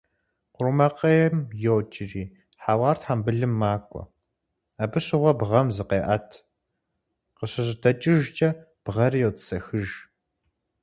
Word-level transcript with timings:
Къурмакъейм 0.55 1.35
йокӀри 1.63 2.23
хьэуар 2.63 2.97
тхъэмбылым 3.01 3.53
макӀуэ, 3.59 4.03
абы 4.83 4.99
щыгъуэ 5.05 5.31
бгъэм 5.39 5.67
зыкъеӀэт, 5.75 6.29
къыщыжьэдэкӀыжкӀэ 7.37 8.49
бгъэри 8.83 9.19
йотӀысэхыж. 9.23 9.87